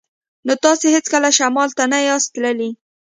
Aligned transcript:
نو 0.45 0.53
تاسې 0.63 0.87
هیڅکله 0.95 1.29
شمال 1.37 1.69
ته 1.77 1.83
نه 1.91 1.99
یاست 2.07 2.29
تللي 2.35 2.69